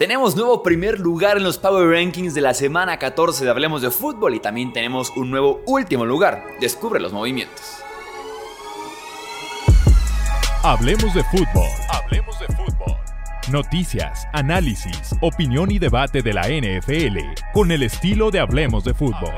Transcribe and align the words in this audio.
Tenemos 0.00 0.34
nuevo 0.34 0.62
primer 0.62 0.98
lugar 0.98 1.36
en 1.36 1.42
los 1.42 1.58
Power 1.58 1.86
Rankings 1.86 2.32
de 2.32 2.40
la 2.40 2.54
semana 2.54 2.98
14 2.98 3.44
de 3.44 3.50
Hablemos 3.50 3.82
de 3.82 3.90
Fútbol 3.90 4.34
y 4.34 4.40
también 4.40 4.72
tenemos 4.72 5.10
un 5.14 5.30
nuevo 5.30 5.60
último 5.66 6.06
lugar. 6.06 6.42
Descubre 6.58 6.98
los 6.98 7.12
movimientos. 7.12 7.82
Hablemos 10.62 11.12
de 11.12 11.22
fútbol. 11.24 11.68
Hablemos 11.90 12.40
de 12.40 12.46
fútbol. 12.46 12.96
Noticias, 13.52 14.26
análisis, 14.32 15.14
opinión 15.20 15.70
y 15.70 15.78
debate 15.78 16.22
de 16.22 16.32
la 16.32 16.48
NFL 16.48 17.18
con 17.52 17.70
el 17.70 17.82
estilo 17.82 18.30
de 18.30 18.40
Hablemos 18.40 18.84
de 18.84 18.94
fútbol. 18.94 19.34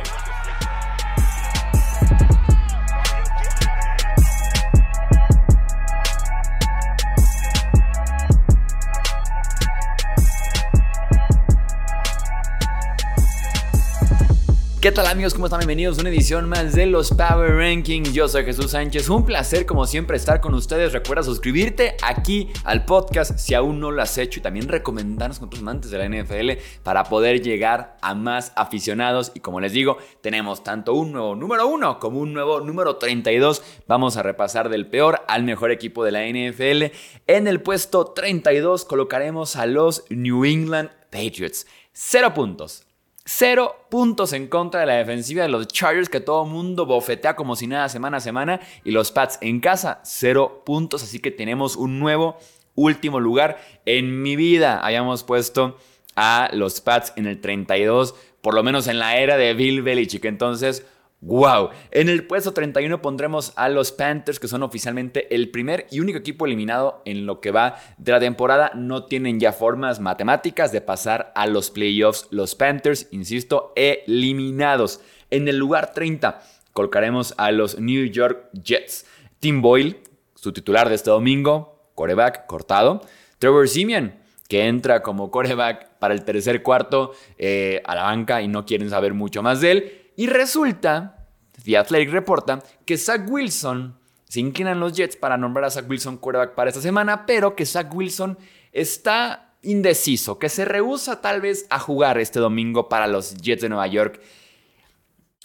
¿Qué 14.83 14.91
tal 14.91 15.07
amigos? 15.07 15.33
¿Cómo 15.33 15.47
están? 15.47 15.61
Bienvenidos 15.61 15.97
a 15.97 16.01
una 16.01 16.11
edición 16.11 16.49
más 16.49 16.75
de 16.75 16.87
los 16.87 17.11
Power 17.11 17.55
Rankings. 17.55 18.13
Yo 18.13 18.27
soy 18.27 18.45
Jesús 18.45 18.73
Sánchez. 18.73 19.09
Un 19.11 19.25
placer 19.25 19.65
como 19.65 19.87
siempre 19.87 20.17
estar 20.17 20.41
con 20.41 20.55
ustedes. 20.55 20.93
Recuerda 20.93 21.23
suscribirte 21.23 21.95
aquí 22.03 22.49
al 22.65 22.85
podcast 22.85 23.39
si 23.39 23.55
aún 23.55 23.79
no 23.79 23.93
lo 23.93 24.03
has 24.03 24.19
hecho 24.19 24.41
y 24.41 24.43
también 24.43 24.67
recomendarnos 24.67 25.39
con 25.39 25.51
tus 25.51 25.61
amantes 25.61 25.93
de 25.93 25.99
la 25.99 26.09
NFL 26.09 26.61
para 26.83 27.05
poder 27.05 27.43
llegar 27.43 27.97
a 28.03 28.17
más 28.17 28.53
aficionados. 28.57 29.31
Y 29.37 29.39
como 29.39 29.61
les 29.61 29.71
digo, 29.71 29.99
tenemos 30.21 30.65
tanto 30.65 30.95
un 30.95 31.13
nuevo 31.13 31.37
número 31.37 31.69
1 31.69 32.01
como 32.01 32.19
un 32.19 32.33
nuevo 32.33 32.61
número 32.61 32.97
32. 32.97 33.63
Vamos 33.87 34.17
a 34.17 34.25
repasar 34.25 34.69
del 34.69 34.89
peor 34.89 35.23
al 35.29 35.45
mejor 35.45 35.71
equipo 35.71 36.03
de 36.03 36.11
la 36.11 36.27
NFL. 36.27 36.93
En 37.29 37.47
el 37.47 37.63
puesto 37.63 38.07
32 38.07 38.85
colocaremos 38.85 39.55
a 39.55 39.67
los 39.67 40.03
New 40.11 40.45
England 40.45 40.91
Patriots. 41.13 41.69
Cero 41.93 42.35
puntos. 42.35 42.85
Cero 43.25 43.87
puntos 43.89 44.33
en 44.33 44.49
contra 44.49 44.81
de 44.81 44.87
la 44.87 44.95
defensiva 44.95 45.43
de 45.43 45.49
los 45.49 45.69
Chargers 45.69 46.09
que 46.09 46.21
todo 46.21 46.45
mundo 46.45 46.87
bofetea 46.87 47.37
como 47.37 47.55
si 47.55 47.69
nada 47.69 47.89
semana 47.89 48.17
a 48.17 48.21
semana. 48.21 48.61
Y 48.85 48.91
los 48.91 49.13
Pats 49.13 49.39
en 49.41 49.61
casa, 49.61 50.01
cero 50.05 50.63
puntos. 50.67 51.03
Así 51.03 51.21
que 51.21 51.31
tenemos 51.31 51.77
un 51.77 52.01
nuevo 52.01 52.37
último 52.75 53.21
lugar. 53.21 53.61
En 53.87 54.23
mi 54.23 54.37
vida 54.37 54.81
habíamos 54.81 55.23
puesto 55.23 55.79
a 56.17 56.51
los 56.53 56.81
Pats 56.81 57.13
en 57.17 57.27
el 57.27 57.41
32, 57.41 58.15
por 58.41 58.55
lo 58.55 58.63
menos 58.63 58.87
en 58.89 58.99
la 58.99 59.17
era 59.17 59.37
de 59.37 59.55
Bill 59.55 59.83
Belichick. 59.83 60.25
Entonces, 60.25 60.85
¡Wow! 61.25 61.71
En 61.93 62.09
el 62.09 62.27
puesto 62.27 62.53
31 62.53 63.01
pondremos 63.01 63.53
a 63.55 63.69
los 63.69 63.93
Panthers, 63.93 64.41
que 64.41 64.49
son 64.49 64.65
oficialmente 64.65 65.33
el 65.33 65.53
primer 65.53 65.87
y 65.93 66.01
único 66.01 66.19
equipo 66.19 66.47
eliminado 66.47 67.01
en 67.05 67.27
lo 67.27 67.41
que 67.41 67.53
va 67.53 67.77
de 67.97 68.11
la 68.11 68.19
temporada. 68.19 68.73
No 68.75 69.05
tienen 69.05 69.39
ya 69.39 69.53
formas 69.53 70.01
matemáticas 70.01 70.73
de 70.73 70.81
pasar 70.81 71.33
a 71.37 71.47
los 71.47 71.71
playoffs. 71.71 72.27
Los 72.33 72.57
Panthers, 72.57 73.07
insisto, 73.13 73.73
eliminados. 73.77 75.01
En 75.31 75.47
el 75.47 75.59
lugar 75.59 75.93
30 75.95 76.43
colocaremos 76.73 77.35
a 77.37 77.53
los 77.53 77.79
New 77.79 78.05
York 78.07 78.49
Jets. 78.53 79.07
Tim 79.39 79.63
Boyle, 79.63 80.03
su 80.35 80.53
titular 80.53 80.89
de 80.89 80.97
este 80.97 81.11
domingo, 81.11 81.87
coreback 81.95 82.47
cortado. 82.47 83.01
Trevor 83.39 83.69
Simeon, 83.69 84.13
que 84.49 84.67
entra 84.67 85.03
como 85.03 85.31
coreback 85.31 85.99
para 86.01 86.15
el 86.15 86.25
tercer 86.25 86.65
cuarto 86.65 87.13
eh, 87.39 87.81
a 87.85 87.95
la 87.95 88.03
banca 88.03 88.43
y 88.43 88.49
no 88.49 88.67
quieren 88.67 88.91
saber 88.91 89.15
mucho 89.15 89.41
más 89.41 89.61
de 89.61 89.71
él. 89.71 90.02
Y 90.17 90.27
resulta, 90.27 91.27
The 91.65 91.79
Athletic 91.79 92.11
reporta, 92.11 92.63
que 92.85 92.97
Zach 92.97 93.23
Wilson, 93.29 93.99
se 94.25 94.41
inclinan 94.41 94.81
los 94.81 94.95
Jets 94.95 95.17
para 95.17 95.37
nombrar 95.37 95.67
a 95.67 95.71
Zach 95.71 95.89
Wilson 95.89 96.17
quarterback 96.17 96.55
para 96.55 96.71
esta 96.71 96.81
semana, 96.81 97.27
pero 97.27 97.55
que 97.55 97.67
Zach 97.67 97.93
Wilson 97.95 98.39
está 98.73 99.55
indeciso, 99.63 100.39
que 100.39 100.49
se 100.49 100.65
rehúsa 100.65 101.21
tal 101.21 101.41
vez 101.41 101.67
a 101.71 101.79
jugar 101.79 102.19
este 102.19 102.41
domingo 102.41 102.89
para 102.89 103.07
los 103.07 103.35
Jets 103.35 103.63
de 103.63 103.69
Nueva 103.69 103.87
York. 103.87 104.21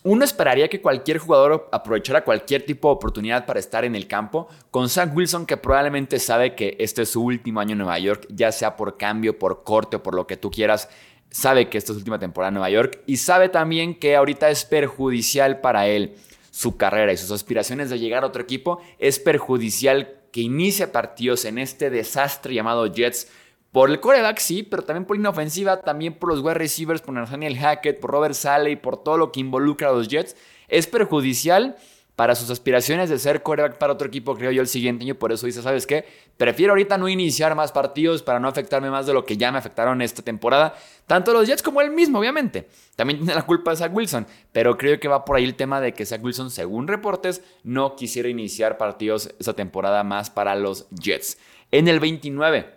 Uno 0.03 0.23
esperaría 0.23 0.69
que 0.69 0.81
cualquier 0.81 1.17
jugador 1.17 1.67
aprovechara 1.71 2.23
cualquier 2.23 2.65
tipo 2.65 2.87
de 2.87 2.93
oportunidad 2.93 3.45
para 3.45 3.59
estar 3.59 3.83
en 3.83 3.95
el 3.95 4.07
campo, 4.07 4.47
con 4.71 4.89
Zach 4.89 5.13
Wilson 5.13 5.45
que 5.45 5.57
probablemente 5.57 6.17
sabe 6.19 6.55
que 6.55 6.77
este 6.79 7.01
es 7.01 7.09
su 7.09 7.23
último 7.23 7.59
año 7.59 7.73
en 7.73 7.79
Nueva 7.79 7.99
York, 7.99 8.25
ya 8.29 8.51
sea 8.51 8.77
por 8.77 8.97
cambio, 8.97 9.37
por 9.37 9.63
corte 9.63 9.97
o 9.97 10.03
por 10.03 10.15
lo 10.15 10.25
que 10.27 10.37
tú 10.37 10.49
quieras 10.49 10.87
sabe 11.29 11.69
que 11.69 11.77
esta 11.77 11.91
es 11.91 11.95
su 11.95 11.99
última 11.99 12.19
temporada 12.19 12.49
en 12.49 12.55
Nueva 12.55 12.69
York 12.69 13.01
y 13.05 13.17
sabe 13.17 13.49
también 13.49 13.95
que 13.95 14.15
ahorita 14.15 14.49
es 14.49 14.65
perjudicial 14.65 15.61
para 15.61 15.87
él 15.87 16.15
su 16.51 16.77
carrera 16.77 17.13
y 17.13 17.17
sus 17.17 17.31
aspiraciones 17.31 17.89
de 17.89 17.99
llegar 17.99 18.23
a 18.23 18.27
otro 18.27 18.41
equipo. 18.41 18.81
Es 18.99 19.19
perjudicial 19.19 20.15
que 20.31 20.41
inicie 20.41 20.87
partidos 20.87 21.45
en 21.45 21.57
este 21.57 21.89
desastre 21.89 22.53
llamado 22.53 22.87
Jets 22.87 23.27
por 23.71 23.91
el 23.91 23.99
coreback, 23.99 24.39
sí, 24.39 24.63
pero 24.63 24.83
también 24.83 25.05
por 25.05 25.19
la 25.19 25.29
ofensiva, 25.29 25.81
también 25.81 26.15
por 26.15 26.29
los 26.29 26.39
wide 26.41 26.55
receivers, 26.55 27.01
por 27.01 27.13
Nathaniel 27.13 27.57
Hackett, 27.57 27.99
por 27.99 28.11
Robert 28.11 28.33
Saleh, 28.33 28.77
por 28.77 29.03
todo 29.03 29.17
lo 29.17 29.31
que 29.31 29.39
involucra 29.39 29.89
a 29.89 29.91
los 29.91 30.07
Jets. 30.07 30.35
Es 30.67 30.87
perjudicial 30.87 31.75
para 32.17 32.33
sus 32.33 32.49
aspiraciones 32.49 33.11
de 33.11 33.19
ser 33.19 33.43
quarterback 33.43 33.77
para 33.77 33.93
otro 33.93 34.07
equipo, 34.07 34.35
creo 34.35 34.49
yo, 34.49 34.63
el 34.63 34.67
siguiente 34.67 35.03
año. 35.03 35.13
Por 35.13 35.31
eso 35.31 35.45
dice, 35.45 35.61
¿sabes 35.61 35.85
qué? 35.85 36.03
Prefiero 36.35 36.73
ahorita 36.73 36.97
no 36.97 37.07
iniciar 37.07 37.53
más 37.53 37.71
partidos 37.71 38.23
para 38.23 38.39
no 38.39 38.47
afectarme 38.47 38.89
más 38.89 39.05
de 39.05 39.13
lo 39.13 39.23
que 39.23 39.37
ya 39.37 39.51
me 39.51 39.59
afectaron 39.59 40.01
esta 40.01 40.23
temporada. 40.23 40.73
Tanto 41.05 41.31
los 41.31 41.47
Jets 41.47 41.61
como 41.61 41.79
él 41.79 41.91
mismo, 41.91 42.17
obviamente. 42.17 42.69
También 42.95 43.19
tiene 43.19 43.35
la 43.35 43.43
culpa 43.43 43.69
de 43.69 43.77
Zach 43.77 43.93
Wilson. 43.93 44.25
Pero 44.51 44.79
creo 44.79 44.99
que 44.99 45.07
va 45.07 45.25
por 45.25 45.35
ahí 45.35 45.43
el 45.43 45.53
tema 45.53 45.79
de 45.79 45.93
que 45.93 46.07
Zach 46.07 46.23
Wilson, 46.23 46.49
según 46.49 46.87
reportes, 46.87 47.43
no 47.63 47.95
quisiera 47.95 48.29
iniciar 48.29 48.79
partidos 48.79 49.31
esta 49.37 49.53
temporada 49.53 50.03
más 50.03 50.31
para 50.31 50.55
los 50.55 50.89
Jets. 50.89 51.37
En 51.69 51.87
el 51.87 51.99
29 51.99 52.73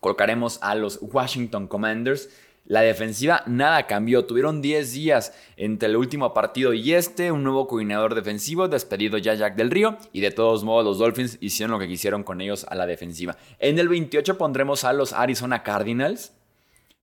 colocaremos 0.00 0.58
a 0.60 0.74
los 0.74 0.98
Washington 1.00 1.68
Commanders. 1.68 2.30
La 2.66 2.80
defensiva 2.80 3.42
nada 3.46 3.86
cambió. 3.86 4.24
Tuvieron 4.26 4.60
10 4.60 4.92
días 4.92 5.32
entre 5.56 5.88
el 5.88 5.96
último 5.96 6.34
partido 6.34 6.72
y 6.72 6.94
este. 6.94 7.30
Un 7.32 7.44
nuevo 7.44 7.66
coordinador 7.66 8.14
defensivo, 8.14 8.68
despedido 8.68 9.18
ya 9.18 9.34
Jack 9.34 9.56
del 9.56 9.70
Río. 9.70 9.96
Y 10.12 10.20
de 10.20 10.32
todos 10.32 10.64
modos, 10.64 10.84
los 10.84 10.98
Dolphins 10.98 11.38
hicieron 11.40 11.72
lo 11.72 11.78
que 11.78 11.88
quisieron 11.88 12.24
con 12.24 12.40
ellos 12.40 12.66
a 12.68 12.74
la 12.74 12.86
defensiva. 12.86 13.36
En 13.58 13.78
el 13.78 13.88
28 13.88 14.36
pondremos 14.36 14.84
a 14.84 14.92
los 14.92 15.12
Arizona 15.12 15.62
Cardinals. 15.62 16.35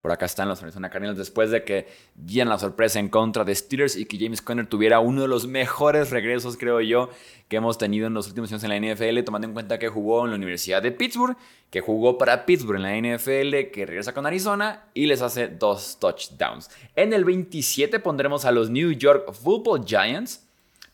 Por 0.01 0.13
acá 0.13 0.25
están 0.25 0.47
los 0.47 0.63
Arizona 0.63 0.89
Cardinals 0.89 1.17
después 1.17 1.51
de 1.51 1.65
que 1.65 1.87
dieran 2.15 2.47
la 2.47 2.57
sorpresa 2.57 2.99
en 2.99 3.09
contra 3.09 3.43
de 3.43 3.53
Steelers 3.53 3.97
y 3.97 4.05
que 4.05 4.17
James 4.17 4.41
Conner 4.41 4.65
tuviera 4.65 5.01
uno 5.01 5.23
de 5.23 5.27
los 5.27 5.45
mejores 5.45 6.09
regresos, 6.09 6.55
creo 6.55 6.79
yo, 6.79 7.09
que 7.49 7.57
hemos 7.57 7.77
tenido 7.77 8.07
en 8.07 8.13
los 8.13 8.27
últimos 8.27 8.49
años 8.49 8.63
en 8.63 8.69
la 8.69 8.93
NFL, 8.93 9.25
tomando 9.25 9.47
en 9.47 9.53
cuenta 9.53 9.77
que 9.77 9.89
jugó 9.89 10.23
en 10.23 10.31
la 10.31 10.37
Universidad 10.37 10.81
de 10.81 10.93
Pittsburgh, 10.93 11.35
que 11.69 11.81
jugó 11.81 12.17
para 12.17 12.45
Pittsburgh 12.45 12.77
en 12.77 12.83
la 12.83 13.15
NFL, 13.17 13.71
que 13.73 13.85
regresa 13.85 14.13
con 14.13 14.25
Arizona 14.25 14.85
y 14.93 15.05
les 15.05 15.21
hace 15.21 15.49
dos 15.49 15.97
touchdowns. 15.99 16.69
En 16.95 17.11
el 17.11 17.25
27 17.25 17.99
pondremos 17.99 18.45
a 18.45 18.53
los 18.53 18.69
New 18.69 18.93
York 18.93 19.33
Football 19.33 19.83
Giants. 19.85 20.47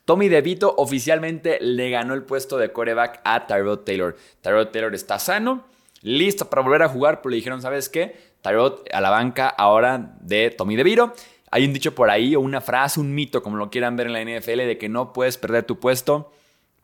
Tommy 0.06 0.30
DeVito 0.30 0.74
oficialmente 0.78 1.60
le 1.62 1.92
ganó 1.92 2.16
el 2.16 2.24
puesto 2.24 2.58
de 2.58 2.72
coreback 2.72 3.22
a 3.24 3.46
Tyrod 3.46 3.82
Taylor. 3.82 4.16
Tyrod 4.42 4.70
Taylor 4.70 4.96
está 4.96 5.20
sano, 5.20 5.66
listo 6.06 6.50
para 6.50 6.62
volver 6.62 6.84
a 6.84 6.88
jugar, 6.90 7.22
pero 7.22 7.32
le 7.32 7.38
dijeron, 7.38 7.62
¿sabes 7.62 7.90
qué? 7.90 8.16
Tyrod 8.42 8.82
a 8.94 9.02
la 9.02 9.10
banca 9.10 9.48
ahora 9.48 10.16
de 10.22 10.52
Tommy 10.52 10.76
DeVito. 10.76 11.14
Hay 11.50 11.66
un 11.66 11.74
dicho 11.74 11.96
por 11.96 12.12
ahí 12.12 12.36
o 12.36 12.42
una 12.42 12.62
frase, 12.62 13.00
un 13.00 13.16
mito, 13.16 13.42
como 13.42 13.58
lo 13.58 13.72
quieran 13.72 13.96
ver 13.96 14.08
en 14.08 14.14
la 14.14 14.22
NFL, 14.22 14.58
de 14.68 14.78
que 14.78 14.88
no 14.88 15.14
puedes 15.14 15.38
perder 15.38 15.64
tu 15.64 15.80
puesto 15.80 16.32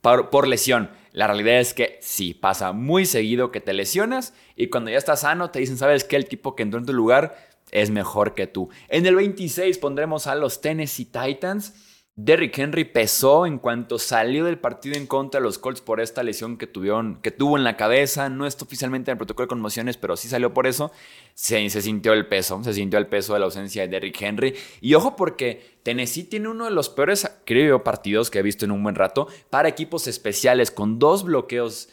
por, 0.02 0.48
lesión. 0.48 0.90
La 1.12 1.28
realidad 1.28 1.60
es 1.60 1.76
que 1.76 2.00
sí, 2.02 2.34
pasa 2.34 2.72
muy 2.72 3.06
seguido 3.06 3.52
que 3.52 3.62
te 3.62 3.74
lesionas 3.74 4.34
y 4.56 4.68
cuando 4.68 4.90
ya 4.90 4.98
estás 4.98 5.22
sano 5.22 5.52
te 5.52 5.60
dicen, 5.60 5.78
¿sabes 5.78 6.04
qué? 6.04 6.16
El 6.16 6.26
tipo 6.26 6.56
que 6.56 6.64
entró 6.64 6.80
en 6.80 6.88
tu 6.88 6.94
lugar 6.94 7.36
es 7.72 7.92
mejor 7.92 8.34
que 8.34 8.48
tú. 8.48 8.70
En 8.90 9.06
el 9.06 9.16
26 9.16 9.78
pondremos 9.78 10.26
a 10.26 10.34
los 10.34 10.62
Tennessee 10.62 11.06
Titans. 11.06 11.76
Derrick 12.18 12.58
Henry 12.58 12.84
pesó 12.84 13.46
en 13.46 13.58
cuanto 13.58 13.98
salió 13.98 14.44
del 14.44 14.60
partido 14.60 14.96
en 14.98 15.08
contra 15.08 15.40
de 15.40 15.46
los 15.46 15.58
Colts 15.58 15.80
por 15.80 16.02
esta 16.02 16.24
lesión 16.24 16.58
que, 16.58 16.68
tuvieron, 16.68 17.22
que 17.22 17.32
tuvo 17.32 17.58
en 17.58 17.64
la 17.64 17.78
cabeza. 17.78 18.28
No 18.28 18.46
está 18.46 18.66
oficialmente 18.66 19.10
en 19.10 19.14
el 19.14 19.18
protocolo 19.18 19.46
de 19.46 19.50
conmociones, 19.50 19.96
pero 19.96 20.18
sí 20.18 20.28
salió 20.28 20.54
por 20.54 20.68
eso. 20.68 20.92
Se, 21.36 21.70
se, 21.70 21.82
sintió 21.82 22.12
el 22.12 22.28
peso, 22.28 22.62
se 22.64 22.74
sintió 22.74 23.00
el 23.00 23.08
peso 23.08 23.34
de 23.34 23.40
la 23.40 23.46
ausencia 23.46 23.84
de 23.84 23.88
Derrick 23.88 24.22
Henry. 24.22 24.54
Y 24.82 24.94
ojo 24.94 25.16
porque 25.16 25.80
Tennessee 25.84 26.26
tiene 26.26 26.50
uno 26.50 26.66
de 26.66 26.72
los 26.72 26.90
peores, 26.90 27.32
creo, 27.46 27.84
partidos 27.84 28.30
que 28.30 28.40
he 28.40 28.44
visto 28.44 28.66
en 28.66 28.72
un 28.72 28.84
buen 28.84 28.96
rato 28.96 29.28
para 29.50 29.70
equipos 29.70 30.06
especiales 30.08 30.70
con 30.70 31.00
dos 31.00 31.24
bloqueos 31.24 31.90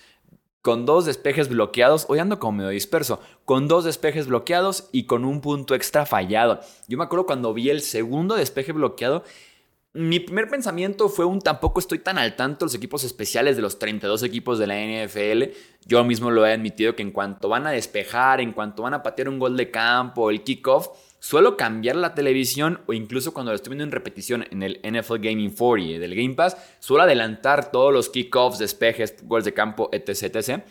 con 0.61 0.85
dos 0.85 1.07
despejes 1.07 1.49
bloqueados, 1.49 2.05
hoy 2.09 2.19
ando 2.19 2.39
como 2.41 2.59
medio 2.59 2.71
disperso, 2.71 3.21
con 3.47 3.69
dos 3.69 3.85
despejes 3.85 4.27
bloqueados 4.27 4.91
y 4.93 5.05
con 5.05 5.25
un 5.25 5.41
punto 5.41 5.75
extra 5.75 6.05
fallado. 6.05 6.61
Yo 6.89 6.99
me 6.99 7.05
acuerdo 7.05 7.25
cuando 7.25 7.55
vi 7.55 7.71
el 7.71 7.81
segundo 7.81 8.35
despeje 8.35 8.73
bloqueado 8.73 9.23
mi 9.99 10.21
primer 10.21 10.49
pensamiento 10.49 11.09
fue 11.09 11.25
un 11.25 11.41
tampoco 11.41 11.81
estoy 11.81 11.99
tan 11.99 12.19
al 12.19 12.37
tanto 12.37 12.67
los 12.67 12.75
equipos 12.77 13.03
especiales 13.03 13.57
de 13.57 13.63
los 13.63 13.81
32 13.81 14.23
equipos 14.23 14.61
de 14.61 14.69
la 14.69 14.77
NFL. 14.77 15.57
Yo 15.87 16.05
mismo 16.05 16.31
lo 16.31 16.47
he 16.47 16.53
admitido 16.53 16.95
que 16.95 17.03
en 17.03 17.11
cuanto 17.11 17.49
van 17.49 17.67
a 17.67 17.73
despejar, 17.73 18.41
en 18.41 18.53
cuanto 18.53 18.85
van 18.85 18.95
a 18.95 19.03
patear 19.03 19.29
un 19.29 19.41
gol 19.41 19.57
de 19.57 19.73
campo, 19.73 20.31
el 20.31 20.45
kickoff, 20.45 20.91
suelo 21.19 21.57
cambiar 21.57 21.97
la 21.97 22.15
televisión 22.15 22.81
o 22.87 22.93
incluso 22.93 23.35
cuando 23.35 23.51
lo 23.51 23.57
estoy 23.57 23.73
viendo 23.73 23.83
en 23.83 23.91
repetición 23.91 24.47
en 24.53 24.63
el 24.63 24.81
NFL 24.85 25.19
Gaming 25.19 25.51
40 25.51 25.99
del 25.99 26.15
Game 26.15 26.37
Pass, 26.37 26.57
suelo 26.79 27.03
adelantar 27.03 27.73
todos 27.73 27.93
los 27.93 28.09
kickoffs, 28.09 28.61
despejes, 28.61 29.17
goles 29.25 29.47
de 29.47 29.53
campo, 29.53 29.91
etc, 29.91 30.37
etc. 30.37 30.63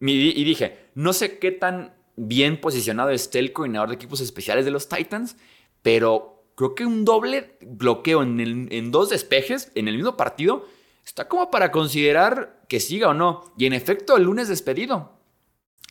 Y 0.00 0.42
dije, 0.42 0.88
no 0.96 1.12
sé 1.12 1.38
qué 1.38 1.52
tan 1.52 1.94
bien 2.16 2.60
posicionado 2.60 3.10
esté 3.10 3.38
el 3.38 3.52
coordinador 3.52 3.90
de 3.90 3.94
equipos 3.94 4.20
especiales 4.20 4.64
de 4.64 4.72
los 4.72 4.88
Titans, 4.88 5.36
pero 5.82 6.33
creo 6.54 6.74
que 6.74 6.86
un 6.86 7.04
doble 7.04 7.56
bloqueo 7.60 8.22
en, 8.22 8.68
en 8.70 8.90
dos 8.90 9.10
despejes 9.10 9.70
en 9.74 9.88
el 9.88 9.96
mismo 9.96 10.16
partido 10.16 10.66
está 11.04 11.28
como 11.28 11.50
para 11.50 11.70
considerar 11.70 12.62
que 12.68 12.80
siga 12.80 13.08
o 13.08 13.14
no. 13.14 13.52
Y 13.58 13.66
en 13.66 13.72
efecto, 13.72 14.16
el 14.16 14.24
lunes 14.24 14.48
despedido. 14.48 15.12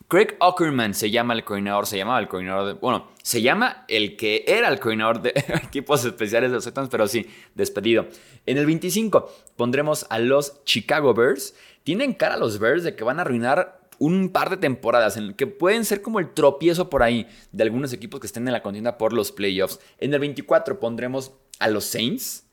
Craig 0.08 0.36
Ockerman 0.40 0.94
se 0.94 1.12
llama 1.12 1.34
el 1.34 1.44
coordinador, 1.44 1.88
se 1.88 1.98
llamaba 1.98 2.20
el 2.20 2.28
coordinador 2.28 2.80
bueno, 2.80 3.08
se 3.22 3.42
llama 3.42 3.86
el 3.88 4.18
que 4.18 4.44
era 4.48 4.68
el 4.68 4.80
coordinador 4.80 5.22
de 5.22 5.30
equipos 5.64 6.04
especiales 6.04 6.52
de 6.52 6.56
los 6.56 6.66
Titans, 6.66 6.90
pero 6.90 7.08
sí, 7.08 7.26
despedido. 7.56 8.08
En 8.46 8.58
el 8.58 8.66
25 8.66 9.32
pondremos 9.56 10.06
a 10.10 10.20
los 10.20 10.64
Chicago 10.66 11.14
Bears. 11.14 11.56
Tienen 11.84 12.14
cara 12.14 12.36
a 12.36 12.38
los 12.38 12.60
Bears 12.60 12.84
de 12.84 12.96
que 12.96 13.04
van 13.04 13.20
a 13.20 13.22
arruinar 13.22 13.83
un 14.00 14.30
par 14.30 14.50
de 14.50 14.58
temporadas 14.58 15.18
en 15.18 15.34
que 15.34 15.48
pueden 15.48 15.86
ser 15.86 16.02
como 16.02 16.20
el 16.20 16.34
tropiezo 16.34 16.90
por 16.90 17.04
ahí 17.04 17.28
de 17.52 17.64
algunos 17.64 17.94
equipos 17.94 18.20
que 18.20 18.28
estén 18.28 18.48
en 18.48 18.54
la 18.54 18.64
contienda 18.64 18.98
por 18.98 19.14
los 19.14 19.32
playoffs. 19.32 19.80
En 20.00 20.14
el 20.14 20.20
24 20.20 20.80
pondremos 20.80 21.34
a 21.60 21.70
los 21.70 21.86
Saints. 21.86 22.46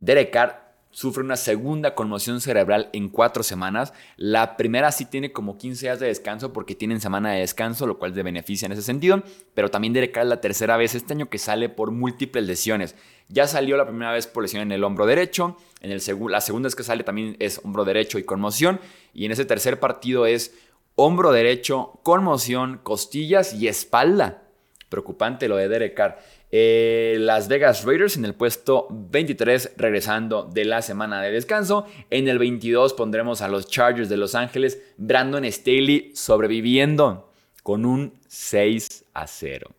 Derek 0.00 0.30
Carr 0.30 0.68
sufre 0.90 1.22
una 1.22 1.36
segunda 1.36 1.94
conmoción 1.94 2.40
cerebral 2.40 2.88
en 2.92 3.08
cuatro 3.08 3.42
semanas. 3.42 3.92
La 4.16 4.56
primera 4.56 4.90
sí 4.90 5.04
tiene 5.04 5.32
como 5.32 5.58
15 5.58 5.86
días 5.86 6.00
de 6.00 6.06
descanso 6.06 6.52
porque 6.52 6.74
tienen 6.74 7.00
semana 7.00 7.32
de 7.32 7.40
descanso, 7.40 7.86
lo 7.86 7.98
cual 7.98 8.14
te 8.14 8.22
beneficia 8.22 8.66
en 8.66 8.72
ese 8.72 8.82
sentido. 8.82 9.22
Pero 9.54 9.70
también 9.70 9.92
Derek 9.92 10.12
Carr 10.12 10.24
es 10.24 10.30
la 10.30 10.40
tercera 10.40 10.76
vez 10.76 10.94
este 10.94 11.12
año 11.12 11.28
que 11.28 11.38
sale 11.38 11.68
por 11.68 11.90
múltiples 11.90 12.44
lesiones. 12.44 12.96
Ya 13.28 13.46
salió 13.46 13.76
la 13.76 13.86
primera 13.86 14.12
vez 14.12 14.26
por 14.26 14.42
lesión 14.42 14.62
en 14.62 14.72
el 14.72 14.82
hombro 14.82 15.06
derecho. 15.06 15.56
En 15.80 15.92
el 15.92 16.00
la 16.30 16.40
segunda 16.40 16.66
vez 16.66 16.74
que 16.74 16.82
sale 16.82 17.04
también 17.04 17.36
es 17.38 17.60
hombro 17.62 17.84
derecho 17.84 18.18
y 18.18 18.24
conmoción. 18.24 18.80
Y 19.12 19.26
en 19.26 19.32
ese 19.32 19.44
tercer 19.44 19.78
partido 19.78 20.26
es 20.26 20.54
hombro 20.98 21.30
derecho, 21.30 22.00
conmoción, 22.02 22.80
costillas 22.82 23.54
y 23.54 23.68
espalda. 23.68 24.42
Preocupante 24.88 25.46
lo 25.46 25.56
de 25.56 25.68
Derek 25.68 25.94
Carr. 25.94 26.18
Eh, 26.50 27.18
Las 27.20 27.46
Vegas 27.46 27.84
Raiders 27.84 28.16
en 28.16 28.24
el 28.24 28.34
puesto 28.34 28.88
23, 28.90 29.74
regresando 29.76 30.42
de 30.42 30.64
la 30.64 30.82
semana 30.82 31.22
de 31.22 31.30
descanso. 31.30 31.86
En 32.10 32.26
el 32.26 32.40
22 32.40 32.94
pondremos 32.94 33.42
a 33.42 33.48
los 33.48 33.68
Chargers 33.68 34.08
de 34.08 34.16
Los 34.16 34.34
Ángeles. 34.34 34.82
Brandon 34.96 35.44
Staley 35.44 36.10
sobreviviendo 36.16 37.30
con 37.62 37.84
un 37.86 38.14
6 38.26 39.04
a 39.14 39.28
0. 39.28 39.70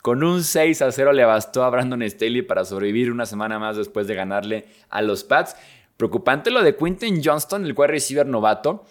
Con 0.00 0.22
un 0.22 0.44
6 0.44 0.82
a 0.82 0.92
0 0.92 1.12
le 1.12 1.24
bastó 1.24 1.64
a 1.64 1.70
Brandon 1.70 2.08
Staley 2.08 2.42
para 2.42 2.64
sobrevivir 2.64 3.10
una 3.10 3.26
semana 3.26 3.58
más 3.58 3.76
después 3.76 4.06
de 4.06 4.14
ganarle 4.14 4.66
a 4.90 5.02
los 5.02 5.24
Pats. 5.24 5.56
Preocupante 5.96 6.52
lo 6.52 6.62
de 6.62 6.76
Quentin 6.76 7.20
Johnston, 7.24 7.64
el 7.64 7.74
cual 7.74 7.88
receiver 7.88 8.26
novato 8.26 8.84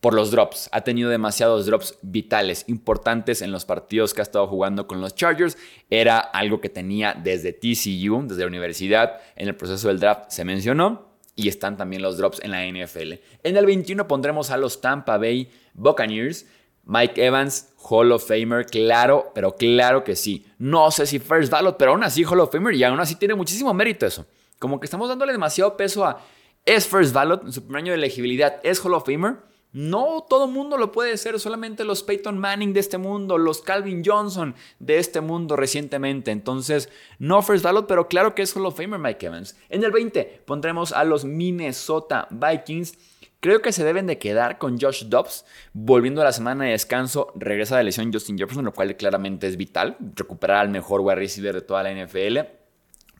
por 0.00 0.14
los 0.14 0.30
drops. 0.30 0.68
Ha 0.72 0.82
tenido 0.82 1.10
demasiados 1.10 1.66
drops 1.66 1.98
vitales, 2.02 2.64
importantes 2.68 3.42
en 3.42 3.50
los 3.50 3.64
partidos 3.64 4.14
que 4.14 4.20
ha 4.20 4.22
estado 4.22 4.46
jugando 4.46 4.86
con 4.86 5.00
los 5.00 5.14
Chargers. 5.14 5.56
Era 5.90 6.18
algo 6.18 6.60
que 6.60 6.68
tenía 6.68 7.14
desde 7.14 7.52
TCU, 7.52 8.26
desde 8.26 8.42
la 8.42 8.46
universidad. 8.46 9.20
En 9.36 9.48
el 9.48 9.56
proceso 9.56 9.88
del 9.88 10.00
draft 10.00 10.30
se 10.30 10.44
mencionó. 10.44 11.08
Y 11.34 11.46
están 11.46 11.76
también 11.76 12.02
los 12.02 12.18
drops 12.18 12.40
en 12.42 12.50
la 12.50 12.66
NFL. 12.66 13.14
En 13.44 13.56
el 13.56 13.64
21 13.64 14.08
pondremos 14.08 14.50
a 14.50 14.56
los 14.56 14.80
Tampa 14.80 15.18
Bay 15.18 15.48
Buccaneers. 15.72 16.46
Mike 16.84 17.24
Evans, 17.24 17.74
Hall 17.76 18.10
of 18.12 18.26
Famer, 18.26 18.64
claro, 18.64 19.30
pero 19.34 19.54
claro 19.54 20.02
que 20.02 20.16
sí. 20.16 20.46
No 20.56 20.90
sé 20.90 21.06
si 21.06 21.18
First 21.18 21.52
Ballot, 21.52 21.76
pero 21.76 21.92
aún 21.92 22.02
así 22.02 22.24
Hall 22.24 22.40
of 22.40 22.50
Famer 22.50 22.74
y 22.74 22.82
aún 22.82 22.98
así 22.98 23.14
tiene 23.14 23.34
muchísimo 23.34 23.72
mérito 23.74 24.06
eso. 24.06 24.26
Como 24.58 24.80
que 24.80 24.86
estamos 24.86 25.08
dándole 25.08 25.32
demasiado 25.32 25.76
peso 25.76 26.04
a 26.04 26.24
es 26.64 26.86
First 26.86 27.12
Ballot 27.12 27.44
en 27.44 27.52
su 27.52 27.62
primer 27.62 27.82
año 27.82 27.92
de 27.92 27.98
elegibilidad, 27.98 28.58
es 28.62 28.80
Hall 28.84 28.94
of 28.94 29.04
Famer. 29.06 29.36
No 29.72 30.24
todo 30.28 30.46
mundo 30.46 30.78
lo 30.78 30.92
puede 30.92 31.16
ser, 31.18 31.38
solamente 31.38 31.84
los 31.84 32.02
Peyton 32.02 32.38
Manning 32.38 32.72
de 32.72 32.80
este 32.80 32.96
mundo, 32.96 33.36
los 33.36 33.60
Calvin 33.60 34.02
Johnson 34.04 34.54
de 34.78 34.98
este 34.98 35.20
mundo 35.20 35.56
recientemente. 35.56 36.30
Entonces, 36.30 36.88
no 37.18 37.42
first 37.42 37.64
ballot, 37.64 37.86
pero 37.86 38.08
claro 38.08 38.34
que 38.34 38.42
es 38.42 38.56
Hall 38.56 38.64
of 38.64 38.76
Famer 38.76 38.98
Mike 38.98 39.26
Evans. 39.26 39.56
En 39.68 39.84
el 39.84 39.90
20 39.90 40.42
pondremos 40.46 40.92
a 40.92 41.04
los 41.04 41.26
Minnesota 41.26 42.28
Vikings. 42.30 42.94
Creo 43.40 43.60
que 43.60 43.72
se 43.72 43.84
deben 43.84 44.06
de 44.06 44.18
quedar 44.18 44.56
con 44.56 44.80
Josh 44.80 45.04
Dobbs. 45.04 45.44
Volviendo 45.74 46.22
a 46.22 46.24
la 46.24 46.32
semana 46.32 46.64
de 46.64 46.70
descanso, 46.70 47.32
regresa 47.36 47.76
de 47.76 47.84
lesión 47.84 48.12
Justin 48.12 48.38
Jefferson, 48.38 48.64
lo 48.64 48.72
cual 48.72 48.96
claramente 48.96 49.46
es 49.46 49.58
vital. 49.58 49.96
Recuperar 50.16 50.56
al 50.58 50.70
mejor 50.70 51.02
wide 51.02 51.16
receiver 51.16 51.54
de 51.54 51.60
toda 51.60 51.82
la 51.82 51.92
NFL. 51.92 52.38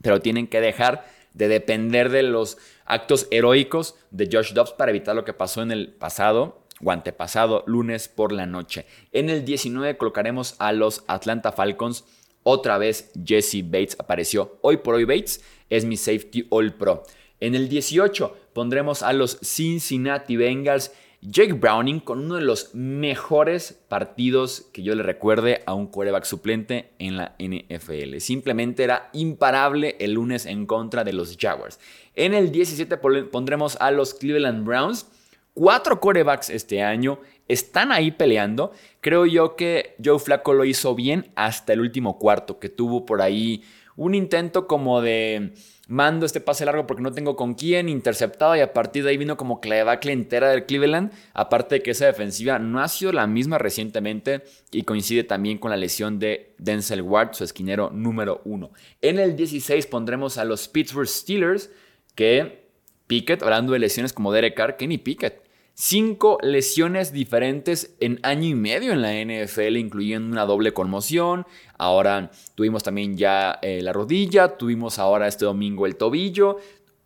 Pero 0.02 0.20
tienen 0.20 0.46
que 0.46 0.60
dejar 0.60 1.04
de 1.34 1.46
depender 1.48 2.08
de 2.08 2.24
los 2.24 2.58
actos 2.88 3.28
heroicos 3.30 3.94
de 4.10 4.28
Josh 4.32 4.52
Dobbs 4.52 4.72
para 4.72 4.90
evitar 4.90 5.14
lo 5.14 5.24
que 5.24 5.32
pasó 5.32 5.62
en 5.62 5.70
el 5.70 5.92
pasado 5.92 6.62
o 6.82 6.90
antepasado 6.90 7.62
lunes 7.66 8.08
por 8.08 8.32
la 8.32 8.46
noche. 8.46 8.86
En 9.12 9.30
el 9.30 9.44
19 9.44 9.96
colocaremos 9.96 10.56
a 10.58 10.72
los 10.72 11.04
Atlanta 11.06 11.52
Falcons. 11.52 12.04
Otra 12.42 12.78
vez 12.78 13.12
Jesse 13.24 13.62
Bates 13.64 13.96
apareció. 13.98 14.58
Hoy 14.62 14.78
por 14.78 14.94
hoy 14.94 15.04
Bates 15.04 15.44
es 15.68 15.84
mi 15.84 15.96
safety 15.96 16.46
all 16.50 16.74
pro. 16.74 17.04
En 17.40 17.54
el 17.54 17.68
18 17.68 18.36
pondremos 18.52 19.02
a 19.02 19.12
los 19.12 19.38
Cincinnati 19.42 20.36
Bengals. 20.36 20.92
Jake 21.20 21.54
Browning 21.54 21.98
con 21.98 22.20
uno 22.20 22.36
de 22.36 22.42
los 22.42 22.74
mejores 22.74 23.72
partidos 23.88 24.68
que 24.72 24.84
yo 24.84 24.94
le 24.94 25.02
recuerde 25.02 25.62
a 25.66 25.74
un 25.74 25.88
quarterback 25.88 26.24
suplente 26.24 26.92
en 27.00 27.16
la 27.16 27.34
NFL. 27.40 28.18
Simplemente 28.18 28.84
era 28.84 29.10
imparable 29.12 29.96
el 29.98 30.12
lunes 30.12 30.46
en 30.46 30.64
contra 30.66 31.02
de 31.02 31.12
los 31.12 31.36
Jaguars. 31.36 31.80
En 32.14 32.34
el 32.34 32.52
17 32.52 32.96
pondremos 32.98 33.76
a 33.80 33.90
los 33.90 34.14
Cleveland 34.14 34.64
Browns. 34.64 35.06
Cuatro 35.54 35.98
quarterbacks 35.98 36.50
este 36.50 36.82
año 36.82 37.18
están 37.48 37.90
ahí 37.90 38.10
peleando. 38.10 38.72
Creo 39.00 39.26
yo 39.26 39.56
que 39.56 39.96
Joe 40.02 40.18
Flacco 40.18 40.52
lo 40.52 40.64
hizo 40.64 40.94
bien 40.94 41.32
hasta 41.34 41.72
el 41.72 41.80
último 41.80 42.18
cuarto, 42.18 42.58
que 42.58 42.68
tuvo 42.68 43.04
por 43.04 43.22
ahí 43.22 43.64
un 43.96 44.14
intento 44.14 44.68
como 44.68 45.00
de 45.00 45.52
mando 45.88 46.26
este 46.26 46.40
pase 46.40 46.64
largo 46.64 46.86
porque 46.86 47.02
no 47.02 47.12
tengo 47.12 47.34
con 47.34 47.54
quién, 47.54 47.88
interceptado 47.88 48.54
y 48.54 48.60
a 48.60 48.72
partir 48.72 49.02
de 49.02 49.10
ahí 49.10 49.16
vino 49.16 49.36
como 49.36 49.60
que 49.60 49.70
la 49.70 49.76
debacle 49.76 50.12
entera 50.12 50.50
del 50.50 50.66
Cleveland, 50.66 51.10
aparte 51.32 51.76
de 51.76 51.82
que 51.82 51.90
esa 51.90 52.06
defensiva 52.06 52.58
no 52.58 52.80
ha 52.80 52.88
sido 52.88 53.10
la 53.10 53.26
misma 53.26 53.58
recientemente 53.58 54.44
y 54.70 54.82
coincide 54.82 55.24
también 55.24 55.58
con 55.58 55.70
la 55.70 55.76
lesión 55.76 56.18
de 56.20 56.54
Denzel 56.58 57.02
Ward, 57.02 57.32
su 57.32 57.42
esquinero 57.42 57.90
número 57.90 58.40
uno. 58.44 58.70
En 59.00 59.18
el 59.18 59.34
16 59.34 59.86
pondremos 59.86 60.38
a 60.38 60.44
los 60.44 60.68
Pittsburgh 60.68 61.08
Steelers 61.08 61.70
que 62.14 62.68
Pickett, 63.08 63.42
hablando 63.42 63.72
de 63.72 63.78
lesiones 63.80 64.12
como 64.12 64.32
Derek 64.32 64.54
Carr, 64.54 64.76
Kenny 64.76 64.98
Pickett 64.98 65.47
Cinco 65.80 66.38
lesiones 66.42 67.12
diferentes 67.12 67.94
en 68.00 68.18
año 68.24 68.48
y 68.48 68.56
medio 68.56 68.92
en 68.92 69.00
la 69.00 69.12
NFL, 69.12 69.76
incluyendo 69.76 70.28
una 70.32 70.44
doble 70.44 70.72
conmoción. 70.72 71.46
Ahora 71.76 72.32
tuvimos 72.56 72.82
también 72.82 73.16
ya 73.16 73.60
eh, 73.62 73.80
la 73.80 73.92
rodilla, 73.92 74.56
tuvimos 74.58 74.98
ahora 74.98 75.28
este 75.28 75.44
domingo 75.44 75.86
el 75.86 75.94
tobillo, 75.94 76.56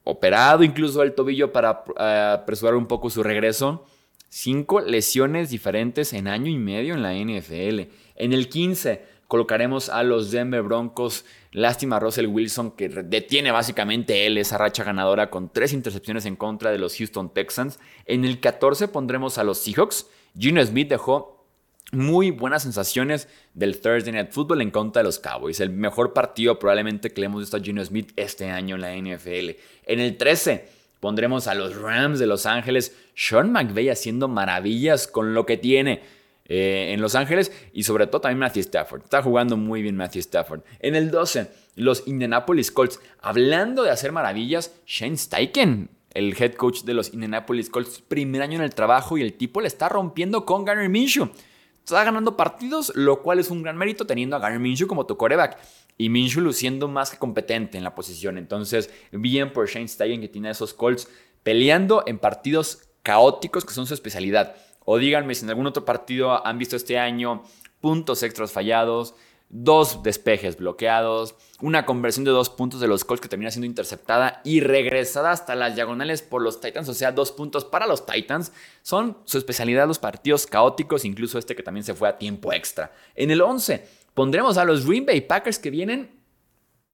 operado 0.04 0.64
incluso 0.64 1.02
el 1.02 1.12
tobillo 1.12 1.52
para 1.52 1.84
eh, 2.00 2.36
apresurar 2.40 2.74
un 2.76 2.86
poco 2.86 3.10
su 3.10 3.22
regreso. 3.22 3.84
Cinco 4.30 4.80
lesiones 4.80 5.50
diferentes 5.50 6.14
en 6.14 6.26
año 6.26 6.50
y 6.50 6.56
medio 6.56 6.94
en 6.94 7.02
la 7.02 7.12
NFL. 7.12 7.92
En 8.16 8.32
el 8.32 8.48
15 8.48 9.04
colocaremos 9.32 9.88
a 9.88 10.02
los 10.02 10.30
Denver 10.30 10.60
Broncos 10.60 11.24
Lástima 11.52 11.98
Russell 11.98 12.26
Wilson 12.26 12.72
que 12.72 12.90
detiene 12.90 13.50
básicamente 13.50 14.26
él 14.26 14.36
esa 14.36 14.58
racha 14.58 14.84
ganadora 14.84 15.30
con 15.30 15.50
tres 15.50 15.72
intercepciones 15.72 16.26
en 16.26 16.36
contra 16.36 16.70
de 16.70 16.76
los 16.76 16.98
Houston 16.98 17.32
Texans. 17.32 17.80
En 18.04 18.26
el 18.26 18.40
14 18.40 18.88
pondremos 18.88 19.38
a 19.38 19.44
los 19.44 19.56
Seahawks. 19.56 20.06
Gino 20.38 20.62
Smith 20.62 20.90
dejó 20.90 21.46
muy 21.92 22.30
buenas 22.30 22.64
sensaciones 22.64 23.26
del 23.54 23.80
Thursday 23.80 24.12
Night 24.12 24.32
Football 24.32 24.60
en 24.60 24.70
contra 24.70 25.00
de 25.00 25.04
los 25.04 25.18
Cowboys. 25.18 25.60
El 25.60 25.70
mejor 25.70 26.12
partido 26.12 26.58
probablemente 26.58 27.10
que 27.10 27.22
le 27.22 27.26
hemos 27.28 27.40
visto 27.40 27.56
a 27.56 27.60
Gino 27.60 27.82
Smith 27.82 28.12
este 28.16 28.50
año 28.50 28.74
en 28.74 28.82
la 28.82 28.94
NFL. 28.94 29.52
En 29.86 29.98
el 29.98 30.18
13 30.18 30.68
pondremos 31.00 31.46
a 31.46 31.54
los 31.54 31.74
Rams 31.74 32.18
de 32.18 32.26
Los 32.26 32.44
Ángeles. 32.44 32.94
Sean 33.14 33.50
McVay 33.50 33.88
haciendo 33.88 34.28
maravillas 34.28 35.06
con 35.06 35.32
lo 35.32 35.46
que 35.46 35.56
tiene. 35.56 36.02
Eh, 36.44 36.92
en 36.92 37.00
Los 37.00 37.14
Ángeles 37.14 37.52
y 37.72 37.84
sobre 37.84 38.08
todo 38.08 38.20
también 38.20 38.40
Matthew 38.40 38.62
Stafford. 38.62 39.02
Está 39.04 39.22
jugando 39.22 39.56
muy 39.56 39.80
bien 39.80 39.96
Matthew 39.96 40.20
Stafford. 40.20 40.62
En 40.80 40.96
el 40.96 41.10
12, 41.10 41.48
los 41.76 42.06
Indianapolis 42.06 42.70
Colts. 42.70 43.00
Hablando 43.20 43.84
de 43.84 43.90
hacer 43.90 44.12
maravillas, 44.12 44.74
Shane 44.86 45.16
Steichen, 45.16 45.88
el 46.14 46.34
head 46.38 46.54
coach 46.54 46.82
de 46.82 46.94
los 46.94 47.12
Indianapolis 47.14 47.70
Colts, 47.70 48.02
primer 48.06 48.42
año 48.42 48.56
en 48.56 48.64
el 48.64 48.74
trabajo 48.74 49.16
y 49.16 49.22
el 49.22 49.34
tipo 49.34 49.60
le 49.60 49.68
está 49.68 49.88
rompiendo 49.88 50.44
con 50.44 50.64
Garner 50.64 50.88
Minshew. 50.88 51.30
Está 51.78 52.04
ganando 52.04 52.36
partidos, 52.36 52.92
lo 52.94 53.22
cual 53.22 53.38
es 53.38 53.50
un 53.50 53.62
gran 53.62 53.76
mérito 53.76 54.06
teniendo 54.06 54.36
a 54.36 54.38
Garner 54.38 54.60
Minshew 54.60 54.86
como 54.86 55.06
tu 55.06 55.16
coreback. 55.16 55.58
Y 55.96 56.08
Minshew 56.08 56.42
luciendo 56.42 56.88
más 56.88 57.10
que 57.10 57.18
competente 57.18 57.78
en 57.78 57.84
la 57.84 57.94
posición. 57.94 58.36
Entonces, 58.36 58.90
bien 59.12 59.52
por 59.52 59.68
Shane 59.68 59.88
Steichen 59.88 60.20
que 60.20 60.28
tiene 60.28 60.48
a 60.48 60.52
esos 60.52 60.74
Colts 60.74 61.08
peleando 61.42 62.04
en 62.06 62.18
partidos 62.18 62.88
caóticos 63.02 63.64
que 63.64 63.74
son 63.74 63.86
su 63.86 63.94
especialidad. 63.94 64.54
O 64.84 64.98
díganme 64.98 65.34
si 65.34 65.44
en 65.44 65.50
algún 65.50 65.66
otro 65.66 65.84
partido 65.84 66.44
han 66.46 66.58
visto 66.58 66.76
este 66.76 66.98
año 66.98 67.42
puntos 67.80 68.22
extras 68.22 68.52
fallados, 68.52 69.14
dos 69.48 70.02
despejes 70.02 70.56
bloqueados, 70.56 71.34
una 71.60 71.84
conversión 71.84 72.24
de 72.24 72.30
dos 72.30 72.48
puntos 72.48 72.80
de 72.80 72.88
los 72.88 73.04
Colts 73.04 73.20
que 73.20 73.28
termina 73.28 73.50
siendo 73.50 73.66
interceptada 73.66 74.40
y 74.44 74.60
regresada 74.60 75.30
hasta 75.30 75.54
las 75.54 75.74
diagonales 75.74 76.22
por 76.22 76.40
los 76.40 76.60
Titans, 76.60 76.88
o 76.88 76.94
sea, 76.94 77.12
dos 77.12 77.32
puntos 77.32 77.66
para 77.66 77.86
los 77.86 78.06
Titans. 78.06 78.52
Son 78.80 79.18
su 79.26 79.36
especialidad 79.36 79.86
los 79.86 79.98
partidos 79.98 80.46
caóticos, 80.46 81.04
incluso 81.04 81.38
este 81.38 81.54
que 81.54 81.62
también 81.62 81.84
se 81.84 81.92
fue 81.92 82.08
a 82.08 82.16
tiempo 82.16 82.50
extra. 82.52 82.92
En 83.14 83.30
el 83.30 83.42
11 83.42 83.86
pondremos 84.14 84.56
a 84.56 84.64
los 84.64 84.86
Green 84.86 85.04
Bay 85.04 85.20
Packers 85.20 85.58
que 85.58 85.70
vienen 85.70 86.10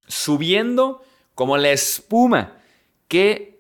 subiendo 0.08 1.02
como 1.36 1.56
la 1.56 1.70
espuma. 1.70 2.58
Qué 3.06 3.57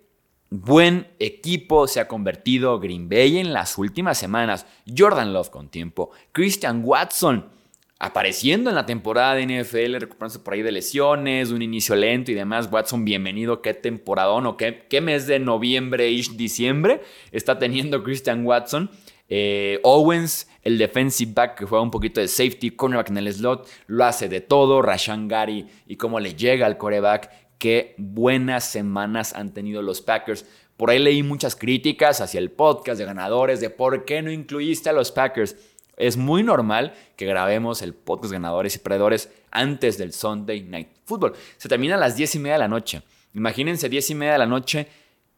buen 0.50 1.08
equipo 1.18 1.86
se 1.86 2.00
ha 2.00 2.08
convertido 2.08 2.78
Green 2.80 3.08
Bay 3.08 3.38
en 3.38 3.52
las 3.52 3.78
últimas 3.78 4.18
semanas. 4.18 4.66
Jordan 4.96 5.32
Love 5.32 5.50
con 5.50 5.68
tiempo, 5.68 6.10
Christian 6.32 6.82
Watson 6.84 7.58
apareciendo 7.98 8.70
en 8.70 8.76
la 8.76 8.86
temporada 8.86 9.34
de 9.34 9.44
NFL, 9.44 9.96
recuperándose 9.96 10.38
por 10.38 10.54
ahí 10.54 10.62
de 10.62 10.72
lesiones, 10.72 11.50
un 11.50 11.62
inicio 11.62 11.96
lento 11.96 12.30
y 12.30 12.34
demás. 12.34 12.68
Watson, 12.70 13.04
bienvenido. 13.04 13.60
Qué 13.60 13.74
temporadón 13.74 14.46
o 14.46 14.56
qué, 14.56 14.86
qué 14.88 15.00
mes 15.00 15.26
de 15.26 15.38
noviembre 15.40 16.10
y 16.10 16.22
diciembre 16.36 17.02
está 17.32 17.58
teniendo 17.58 18.02
Christian 18.02 18.46
Watson. 18.46 18.90
Eh, 19.30 19.80
Owens, 19.82 20.48
el 20.62 20.78
defensive 20.78 21.32
back 21.34 21.58
que 21.58 21.66
juega 21.66 21.82
un 21.82 21.90
poquito 21.90 22.20
de 22.20 22.28
safety, 22.28 22.70
cornerback 22.70 23.10
en 23.10 23.18
el 23.18 23.32
slot, 23.32 23.68
lo 23.86 24.04
hace 24.04 24.28
de 24.28 24.40
todo. 24.40 24.80
Rashan 24.80 25.28
Gary 25.28 25.66
y 25.86 25.96
cómo 25.96 26.20
le 26.20 26.34
llega 26.34 26.66
al 26.66 26.78
coreback. 26.78 27.47
Qué 27.58 27.94
buenas 27.98 28.64
semanas 28.64 29.34
han 29.34 29.52
tenido 29.52 29.82
los 29.82 30.00
Packers. 30.00 30.46
Por 30.76 30.90
ahí 30.90 31.00
leí 31.00 31.24
muchas 31.24 31.56
críticas 31.56 32.20
hacia 32.20 32.38
el 32.38 32.52
podcast 32.52 32.98
de 32.98 33.04
ganadores 33.04 33.60
de 33.60 33.68
por 33.68 34.04
qué 34.04 34.22
no 34.22 34.30
incluiste 34.30 34.88
a 34.88 34.92
los 34.92 35.10
Packers. 35.10 35.56
Es 35.96 36.16
muy 36.16 36.44
normal 36.44 36.94
que 37.16 37.26
grabemos 37.26 37.82
el 37.82 37.94
podcast 37.94 38.32
ganadores 38.32 38.76
y 38.76 38.78
perdedores 38.78 39.30
antes 39.50 39.98
del 39.98 40.12
Sunday 40.12 40.62
Night 40.62 40.90
Football. 41.04 41.32
Se 41.56 41.68
termina 41.68 41.96
a 41.96 41.98
las 41.98 42.16
10 42.16 42.36
y 42.36 42.38
media 42.38 42.52
de 42.52 42.60
la 42.60 42.68
noche. 42.68 43.02
Imagínense 43.34 43.88
10 43.88 44.10
y 44.10 44.14
media 44.14 44.34
de 44.34 44.38
la 44.38 44.46
noche, 44.46 44.86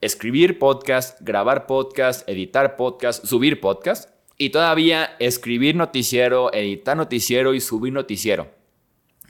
escribir 0.03 0.59
podcast, 0.59 1.19
grabar 1.23 1.67
podcast, 1.67 2.29
editar 2.29 2.77
podcast, 2.77 3.25
subir 3.25 3.61
podcast 3.61 4.11
y 4.37 4.51
todavía 4.51 5.17
escribir 5.19 5.75
noticiero, 5.75 6.53
editar 6.53 6.99
noticiero 6.99 7.55
y 7.55 7.61
subir 7.61 7.95
noticiero. 7.95 8.60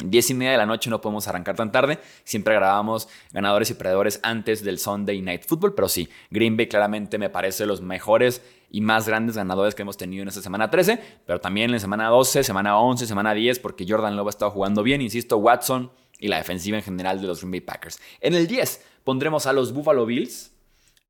10 0.04 0.30
y 0.30 0.34
media 0.34 0.52
de 0.52 0.58
la 0.58 0.66
noche 0.66 0.90
no 0.90 1.00
podemos 1.00 1.26
arrancar 1.28 1.56
tan 1.56 1.72
tarde. 1.72 1.98
Siempre 2.24 2.54
grabamos 2.54 3.08
ganadores 3.32 3.70
y 3.70 3.74
perdedores 3.74 4.20
antes 4.22 4.64
del 4.64 4.78
Sunday 4.78 5.20
Night 5.20 5.44
Football. 5.46 5.74
Pero 5.74 5.88
sí, 5.88 6.08
Green 6.30 6.56
Bay 6.56 6.68
claramente 6.68 7.18
me 7.18 7.30
parece 7.30 7.66
los 7.66 7.80
mejores 7.80 8.42
y 8.70 8.80
más 8.80 9.06
grandes 9.06 9.36
ganadores 9.36 9.74
que 9.74 9.82
hemos 9.82 9.96
tenido 9.96 10.22
en 10.22 10.28
esta 10.28 10.42
semana 10.42 10.70
13. 10.70 11.00
Pero 11.26 11.40
también 11.40 11.66
en 11.66 11.72
la 11.72 11.78
semana 11.78 12.08
12, 12.08 12.44
semana 12.44 12.78
11, 12.78 13.06
semana 13.06 13.34
10, 13.34 13.58
porque 13.58 13.86
Jordan 13.88 14.16
Love 14.16 14.28
ha 14.28 14.30
estado 14.30 14.50
jugando 14.50 14.82
bien. 14.82 15.00
Insisto, 15.00 15.38
Watson 15.38 15.90
y 16.18 16.28
la 16.28 16.36
defensiva 16.36 16.76
en 16.76 16.82
general 16.82 17.20
de 17.20 17.26
los 17.26 17.40
Green 17.40 17.50
Bay 17.50 17.60
Packers. 17.60 18.00
En 18.20 18.34
el 18.34 18.46
10 18.46 18.84
pondremos 19.04 19.46
a 19.46 19.52
los 19.52 19.72
Buffalo 19.72 20.06
Bills. 20.06 20.52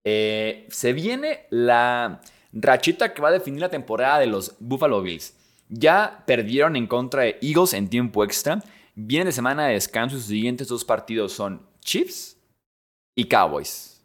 Eh, 0.05 0.67
se 0.71 0.93
viene 0.93 1.47
la 1.51 2.23
rachita 2.53 3.13
que 3.13 3.23
va 3.23 3.29
a 3.29 3.33
definir 3.33 3.61
la 3.61 3.69
temporada 3.69 4.19
de 4.19 4.27
los 4.27 4.57
Buffalo 4.61 5.03
Bills. 5.03 5.35
Ya 5.69 6.25
perdieron 6.27 6.77
en 6.77 6.87
contra 6.87 7.23
de 7.23 7.39
Eagles 7.43 7.75
en 7.75 7.89
tiempo 7.89 8.25
extra. 8.25 8.63
Viene 9.03 9.25
de 9.25 9.33
semana 9.33 9.67
de 9.67 9.73
descanso 9.73 10.17
y 10.17 10.19
sus 10.19 10.29
siguientes 10.29 10.69
dos 10.69 10.85
partidos 10.85 11.33
son 11.33 11.67
Chiefs 11.81 12.37
y 13.15 13.25
Cowboys. 13.25 14.05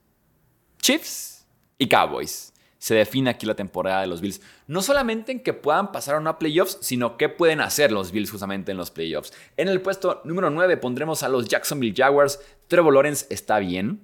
Chiefs 0.79 1.45
y 1.77 1.89
Cowboys. 1.89 2.53
Se 2.77 2.95
define 2.95 3.31
aquí 3.31 3.45
la 3.45 3.55
temporada 3.55 4.01
de 4.01 4.07
los 4.07 4.21
Bills. 4.21 4.39
No 4.67 4.81
solamente 4.81 5.33
en 5.33 5.41
que 5.41 5.51
puedan 5.51 5.91
pasar 5.91 6.15
a 6.15 6.19
una 6.19 6.39
playoffs, 6.39 6.77
sino 6.79 7.17
qué 7.17 7.27
pueden 7.27 7.59
hacer 7.59 7.91
los 7.91 8.13
Bills 8.13 8.31
justamente 8.31 8.71
en 8.71 8.77
los 8.77 8.89
playoffs. 8.89 9.33
En 9.57 9.67
el 9.67 9.81
puesto 9.81 10.21
número 10.23 10.49
9 10.49 10.77
pondremos 10.77 11.23
a 11.23 11.29
los 11.29 11.49
Jacksonville 11.49 11.93
Jaguars. 11.95 12.39
Trevor 12.69 12.93
Lawrence 12.93 13.25
está 13.29 13.59
bien. 13.59 13.99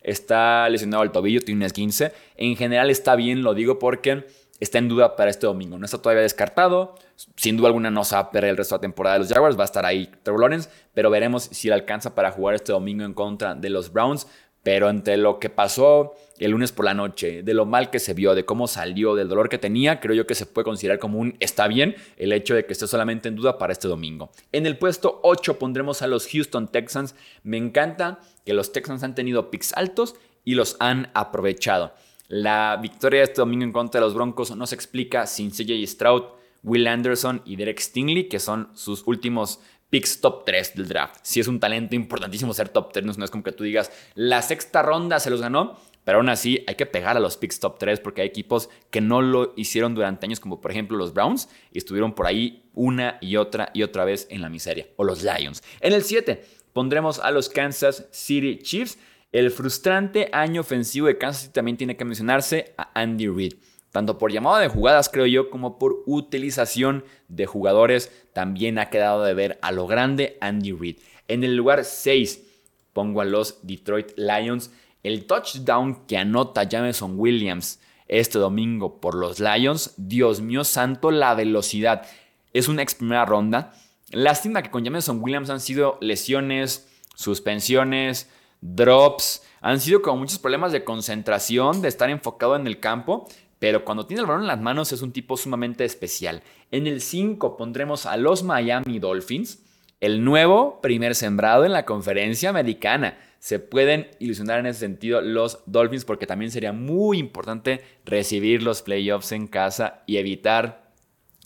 Está 0.00 0.68
lesionado 0.68 1.02
al 1.02 1.10
tobillo, 1.10 1.40
tiene 1.40 1.64
un 1.64 1.70
15. 1.72 2.12
En 2.36 2.54
general 2.54 2.90
está 2.90 3.16
bien, 3.16 3.42
lo 3.42 3.52
digo 3.52 3.80
porque 3.80 4.26
está 4.60 4.78
en 4.78 4.88
duda 4.88 5.16
para 5.16 5.30
este 5.30 5.46
domingo. 5.46 5.78
No 5.78 5.84
está 5.84 5.98
todavía 5.98 6.22
descartado. 6.22 6.94
Sin 7.36 7.56
duda 7.56 7.68
alguna 7.68 7.90
no 7.90 8.04
se 8.04 8.14
va 8.14 8.22
a 8.22 8.30
perder 8.30 8.50
el 8.50 8.56
resto 8.56 8.74
de 8.74 8.78
la 8.78 8.82
temporada 8.82 9.14
de 9.14 9.20
los 9.20 9.28
Jaguars. 9.32 9.58
Va 9.58 9.62
a 9.62 9.66
estar 9.66 9.84
ahí 9.84 10.10
Trevor 10.22 10.40
Lawrence. 10.40 10.70
Pero 10.94 11.10
veremos 11.10 11.44
si 11.44 11.68
le 11.68 11.74
alcanza 11.74 12.14
para 12.14 12.30
jugar 12.30 12.54
este 12.54 12.72
domingo 12.72 13.04
en 13.04 13.14
contra 13.14 13.54
de 13.54 13.70
los 13.70 13.92
Browns. 13.92 14.26
Pero 14.62 14.90
entre 14.90 15.16
lo 15.16 15.38
que 15.38 15.48
pasó 15.48 16.14
el 16.38 16.50
lunes 16.50 16.72
por 16.72 16.84
la 16.84 16.92
noche, 16.92 17.44
de 17.44 17.54
lo 17.54 17.66
mal 17.66 17.88
que 17.88 18.00
se 18.00 18.14
vio, 18.14 18.34
de 18.34 18.44
cómo 18.44 18.66
salió, 18.66 19.14
del 19.14 19.28
dolor 19.28 19.48
que 19.48 19.58
tenía, 19.58 20.00
creo 20.00 20.14
yo 20.14 20.26
que 20.26 20.34
se 20.34 20.44
puede 20.44 20.64
considerar 20.64 20.98
como 20.98 21.20
un 21.20 21.36
está 21.38 21.68
bien 21.68 21.94
el 22.16 22.32
hecho 22.32 22.56
de 22.56 22.66
que 22.66 22.72
esté 22.72 22.88
solamente 22.88 23.28
en 23.28 23.36
duda 23.36 23.58
para 23.58 23.72
este 23.72 23.86
domingo. 23.86 24.32
En 24.50 24.66
el 24.66 24.76
puesto 24.76 25.20
8 25.22 25.60
pondremos 25.60 26.02
a 26.02 26.08
los 26.08 26.26
Houston 26.26 26.66
Texans. 26.66 27.14
Me 27.44 27.58
encanta 27.58 28.18
que 28.44 28.54
los 28.54 28.72
Texans 28.72 29.04
han 29.04 29.14
tenido 29.14 29.52
picks 29.52 29.72
altos 29.72 30.16
y 30.44 30.56
los 30.56 30.76
han 30.80 31.10
aprovechado. 31.14 31.92
La 32.28 32.78
victoria 32.80 33.20
de 33.20 33.24
este 33.24 33.40
domingo 33.40 33.64
en 33.64 33.72
contra 33.72 34.00
de 34.00 34.06
los 34.06 34.14
Broncos 34.14 34.54
no 34.56 34.66
se 34.66 34.74
explica 34.74 35.26
sin 35.26 35.50
CJ 35.50 35.86
Stroud, 35.86 36.22
Will 36.62 36.86
Anderson 36.88 37.42
y 37.44 37.56
Derek 37.56 37.78
Stingley, 37.78 38.28
que 38.28 38.40
son 38.40 38.70
sus 38.74 39.06
últimos 39.06 39.60
picks 39.90 40.20
top 40.20 40.44
3 40.44 40.74
del 40.74 40.88
draft. 40.88 41.20
Si 41.22 41.40
es 41.40 41.48
un 41.48 41.60
talento 41.60 41.94
importantísimo 41.94 42.52
ser 42.52 42.68
top 42.68 42.92
3, 42.92 43.16
no 43.16 43.24
es 43.24 43.30
como 43.30 43.44
que 43.44 43.52
tú 43.52 43.64
digas, 43.64 43.90
la 44.14 44.42
sexta 44.42 44.82
ronda 44.82 45.20
se 45.20 45.30
los 45.30 45.40
ganó, 45.40 45.78
pero 46.04 46.18
aún 46.18 46.28
así 46.28 46.64
hay 46.66 46.74
que 46.74 46.86
pegar 46.86 47.16
a 47.16 47.20
los 47.20 47.36
picks 47.36 47.60
top 47.60 47.78
3 47.78 48.00
porque 48.00 48.22
hay 48.22 48.28
equipos 48.28 48.68
que 48.90 49.00
no 49.00 49.22
lo 49.22 49.52
hicieron 49.56 49.94
durante 49.94 50.26
años, 50.26 50.40
como 50.40 50.60
por 50.60 50.70
ejemplo 50.70 50.96
los 50.96 51.12
Browns, 51.12 51.48
y 51.72 51.78
estuvieron 51.78 52.14
por 52.14 52.26
ahí 52.26 52.64
una 52.74 53.18
y 53.20 53.36
otra 53.36 53.70
y 53.72 53.82
otra 53.82 54.04
vez 54.04 54.26
en 54.30 54.42
la 54.42 54.48
miseria. 54.48 54.86
O 54.96 55.04
los 55.04 55.22
Lions. 55.22 55.62
En 55.80 55.92
el 55.92 56.02
7 56.02 56.44
pondremos 56.72 57.18
a 57.18 57.30
los 57.30 57.48
Kansas 57.48 58.06
City 58.10 58.58
Chiefs. 58.62 58.98
El 59.36 59.50
frustrante 59.50 60.30
año 60.32 60.62
ofensivo 60.62 61.08
de 61.08 61.18
Kansas 61.18 61.42
City 61.42 61.52
también 61.52 61.76
tiene 61.76 61.98
que 61.98 62.06
mencionarse 62.06 62.72
a 62.78 62.88
Andy 62.98 63.28
Reid. 63.28 63.56
Tanto 63.92 64.16
por 64.16 64.32
llamada 64.32 64.60
de 64.60 64.68
jugadas, 64.68 65.10
creo 65.10 65.26
yo, 65.26 65.50
como 65.50 65.78
por 65.78 66.02
utilización 66.06 67.04
de 67.28 67.44
jugadores, 67.44 68.10
también 68.32 68.78
ha 68.78 68.88
quedado 68.88 69.24
de 69.24 69.34
ver 69.34 69.58
a 69.60 69.72
lo 69.72 69.86
grande 69.86 70.38
Andy 70.40 70.72
Reid. 70.72 70.96
En 71.28 71.44
el 71.44 71.54
lugar 71.54 71.84
6 71.84 72.44
pongo 72.94 73.20
a 73.20 73.26
los 73.26 73.58
Detroit 73.66 74.12
Lions. 74.16 74.70
El 75.02 75.26
touchdown 75.26 76.06
que 76.06 76.16
anota 76.16 76.62
Jameson 76.62 77.20
Williams 77.20 77.78
este 78.08 78.38
domingo 78.38 79.02
por 79.02 79.14
los 79.14 79.38
Lions, 79.38 79.92
Dios 79.98 80.40
mío 80.40 80.64
santo, 80.64 81.10
la 81.10 81.34
velocidad. 81.34 82.06
Es 82.54 82.68
una 82.68 82.80
ex 82.80 82.94
primera 82.94 83.26
ronda. 83.26 83.74
Lástima 84.12 84.62
que 84.62 84.70
con 84.70 84.82
Jameson 84.82 85.22
Williams 85.22 85.50
han 85.50 85.60
sido 85.60 85.98
lesiones, 86.00 86.88
suspensiones, 87.14 88.30
drops. 88.60 89.42
Han 89.60 89.80
sido 89.80 90.02
como 90.02 90.18
muchos 90.18 90.38
problemas 90.38 90.72
de 90.72 90.84
concentración, 90.84 91.82
de 91.82 91.88
estar 91.88 92.10
enfocado 92.10 92.56
en 92.56 92.66
el 92.66 92.80
campo. 92.80 93.26
Pero 93.58 93.84
cuando 93.84 94.06
tiene 94.06 94.20
el 94.20 94.26
balón 94.26 94.42
en 94.42 94.48
las 94.48 94.60
manos 94.60 94.92
es 94.92 95.02
un 95.02 95.12
tipo 95.12 95.36
sumamente 95.36 95.84
especial. 95.84 96.42
En 96.70 96.86
el 96.86 97.00
5 97.00 97.56
pondremos 97.56 98.06
a 98.06 98.16
los 98.16 98.42
Miami 98.42 98.98
Dolphins, 98.98 99.62
el 100.00 100.22
nuevo 100.24 100.80
primer 100.82 101.14
sembrado 101.14 101.64
en 101.64 101.72
la 101.72 101.86
conferencia 101.86 102.50
americana. 102.50 103.18
Se 103.38 103.58
pueden 103.58 104.08
ilusionar 104.18 104.60
en 104.60 104.66
ese 104.66 104.80
sentido 104.80 105.22
los 105.22 105.60
Dolphins 105.66 106.04
porque 106.04 106.26
también 106.26 106.50
sería 106.50 106.72
muy 106.72 107.18
importante 107.18 107.82
recibir 108.04 108.62
los 108.62 108.82
playoffs 108.82 109.32
en 109.32 109.46
casa 109.46 110.02
y 110.06 110.18
evitar 110.18 110.92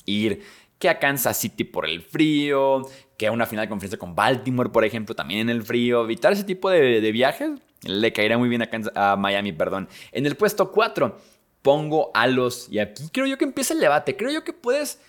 ir 0.05 0.43
que 0.81 0.89
a 0.89 0.99
Kansas 0.99 1.37
City 1.37 1.63
por 1.63 1.87
el 1.87 2.03
frío, 2.03 2.83
que 3.17 3.29
a 3.29 3.33
una 3.33 3.47
final 3.47 3.67
de 3.67 3.69
conferencia 3.69 3.99
con 3.99 4.17
Baltimore, 4.17 4.71
por 4.71 4.85
ejemplo, 4.85 5.15
también 5.15 5.43
en 5.43 5.51
el 5.51 5.63
frío. 5.63 6.03
Evitar 6.03 6.33
ese 6.33 6.43
tipo 6.43 6.71
de, 6.71 7.13
viajes 7.13 7.53
le 7.85 8.13
caerá 8.13 8.37
muy 8.39 8.49
bien 8.49 8.63
a, 8.63 9.13
a 9.13 9.17
Miami, 9.17 9.53
perdón. 9.53 9.89
En 10.11 10.27
el 10.27 10.37
puesto 10.37 10.73
4 10.73 11.17
pongo 11.63 12.11
a 12.15 12.27
los... 12.27 12.69
Y 12.71 12.79
aquí 12.79 13.09
creo 13.13 13.27
yo 13.27 13.39
que 13.39 13.45
empieza 13.45 13.75
el 13.75 13.81
debate. 13.81 14.17
Creo 14.17 14.31
yo 14.31 14.43
que 14.43 14.55
puedes 14.55 15.01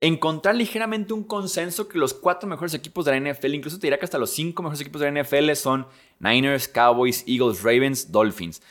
encontrar 0.00 0.56
ligeramente 0.56 1.12
un 1.12 1.22
consenso 1.22 1.86
que 1.86 1.98
los 1.98 2.14
cuatro 2.14 2.48
mejores 2.48 2.74
equipos 2.74 3.04
de 3.04 3.12
la 3.12 3.32
NFL, 3.32 3.54
incluso 3.54 3.78
te 3.78 3.86
dirá 3.86 3.98
que 3.98 4.06
hasta 4.06 4.18
los 4.18 4.30
cinco 4.30 4.62
mejores 4.62 4.80
equipos 4.80 5.00
de 5.00 5.10
la 5.10 5.22
NFL 5.22 5.52
son 5.52 5.86
Niners, 6.18 6.68
Cowboys, 6.68 7.22
Eagles, 7.26 7.62
Ravens, 7.62 8.10
Dolphins. 8.10 8.62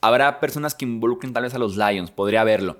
Habrá 0.00 0.40
personas 0.40 0.74
que 0.74 0.84
involucren 0.84 1.32
tal 1.32 1.44
vez 1.44 1.54
a 1.54 1.58
los 1.58 1.76
Lions, 1.76 2.10
podría 2.10 2.42
verlo. 2.44 2.78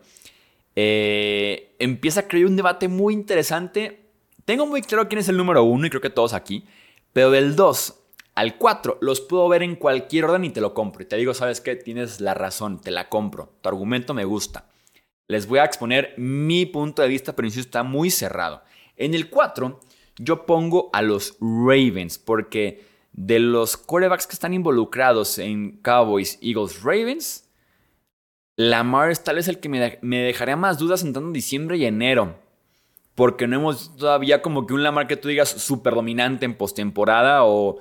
Eh, 0.76 1.74
empieza, 1.78 2.28
creo 2.28 2.42
yo, 2.42 2.48
un 2.48 2.56
debate 2.56 2.88
muy 2.88 3.14
interesante. 3.14 4.06
Tengo 4.44 4.66
muy 4.66 4.82
claro 4.82 5.08
quién 5.08 5.20
es 5.20 5.28
el 5.28 5.36
número 5.36 5.62
uno 5.64 5.86
y 5.86 5.90
creo 5.90 6.02
que 6.02 6.10
todos 6.10 6.32
aquí. 6.32 6.64
Pero 7.12 7.30
del 7.30 7.56
2 7.56 7.98
al 8.34 8.56
4 8.56 8.98
los 9.00 9.20
puedo 9.20 9.48
ver 9.48 9.62
en 9.62 9.76
cualquier 9.76 10.24
orden 10.24 10.44
y 10.44 10.50
te 10.50 10.60
lo 10.60 10.74
compro. 10.74 11.02
Y 11.02 11.06
te 11.06 11.16
digo, 11.16 11.34
¿sabes 11.34 11.60
qué? 11.60 11.76
Tienes 11.76 12.20
la 12.20 12.34
razón, 12.34 12.80
te 12.80 12.90
la 12.90 13.08
compro. 13.08 13.52
Tu 13.60 13.68
argumento 13.68 14.14
me 14.14 14.24
gusta. 14.24 14.66
Les 15.28 15.46
voy 15.46 15.58
a 15.58 15.64
exponer 15.64 16.14
mi 16.16 16.66
punto 16.66 17.02
de 17.02 17.08
vista, 17.08 17.34
pero 17.34 17.46
insisto, 17.46 17.68
está 17.68 17.82
muy 17.82 18.10
cerrado. 18.10 18.62
En 18.96 19.14
el 19.14 19.30
4 19.30 19.80
yo 20.18 20.46
pongo 20.46 20.90
a 20.92 21.02
los 21.02 21.36
Ravens 21.40 22.18
porque 22.18 22.84
de 23.12 23.38
los 23.38 23.76
quarterbacks 23.76 24.26
que 24.26 24.34
están 24.34 24.54
involucrados 24.54 25.38
en 25.38 25.78
Cowboys, 25.82 26.38
Eagles, 26.42 26.82
Ravens, 26.82 27.48
Lamar 28.56 29.10
es 29.10 29.24
tal 29.24 29.36
vez 29.36 29.48
el 29.48 29.60
que 29.60 29.68
me, 29.68 30.18
dejaría 30.18 30.56
más 30.56 30.78
dudas 30.78 31.02
entrando 31.02 31.28
en 31.28 31.32
diciembre 31.32 31.76
y 31.76 31.84
enero. 31.86 32.38
porque 33.14 33.46
no 33.46 33.56
hemos 33.56 33.96
todavía 33.96 34.40
como 34.40 34.66
que 34.66 34.74
un 34.74 34.82
Lamar 34.82 35.06
que 35.06 35.16
tú 35.16 35.28
digas 35.28 35.50
súper 35.50 35.94
dominante 35.94 36.46
en 36.46 36.54
postemporada 36.54 37.44
o, 37.44 37.78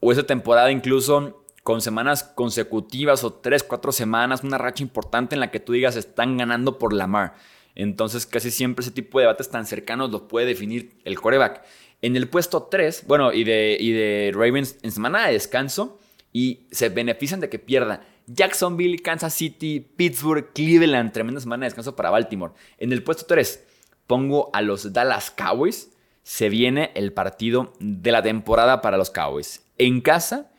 o 0.00 0.12
esa 0.12 0.24
temporada 0.24 0.70
incluso 0.70 1.44
con 1.62 1.80
semanas 1.80 2.22
consecutivas 2.22 3.24
o 3.24 3.32
tres, 3.32 3.62
cuatro 3.62 3.90
semanas, 3.90 4.44
una 4.44 4.58
racha 4.58 4.82
importante 4.82 5.34
en 5.34 5.40
la 5.40 5.50
que 5.50 5.60
tú 5.60 5.72
digas 5.72 5.96
están 5.96 6.36
ganando 6.36 6.78
por 6.78 6.92
Lamar. 6.92 7.34
Entonces 7.74 8.26
casi 8.26 8.50
siempre 8.50 8.82
ese 8.82 8.92
tipo 8.92 9.18
de 9.18 9.24
debates 9.24 9.48
tan 9.48 9.66
cercanos 9.66 10.10
los 10.10 10.22
puede 10.22 10.46
definir 10.46 10.98
el 11.04 11.18
coreback. 11.18 11.64
En 12.02 12.16
el 12.16 12.28
puesto 12.28 12.64
3, 12.64 13.04
bueno, 13.06 13.32
y 13.32 13.44
de, 13.44 13.78
y 13.80 13.92
de 13.92 14.30
Ravens 14.34 14.76
en 14.82 14.92
semana 14.92 15.26
de 15.26 15.32
descanso 15.32 15.98
y 16.34 16.66
se 16.72 16.88
benefician 16.88 17.38
de 17.38 17.48
que 17.48 17.60
pierda 17.60 18.04
Jacksonville, 18.26 18.98
Kansas 18.98 19.32
City, 19.32 19.80
Pittsburgh, 19.80 20.52
Cleveland, 20.52 21.12
tremenda 21.12 21.40
semana 21.40 21.62
de 21.62 21.68
descanso 21.68 21.94
para 21.94 22.10
Baltimore. 22.10 22.52
En 22.76 22.92
el 22.92 23.04
puesto 23.04 23.24
3 23.24 23.64
pongo 24.08 24.50
a 24.52 24.60
los 24.60 24.92
Dallas 24.92 25.30
Cowboys. 25.30 25.92
Se 26.24 26.48
viene 26.48 26.90
el 26.96 27.12
partido 27.12 27.72
de 27.78 28.10
la 28.10 28.20
temporada 28.20 28.82
para 28.82 28.96
los 28.96 29.10
Cowboys. 29.10 29.64
En 29.78 30.00
casa 30.00 30.50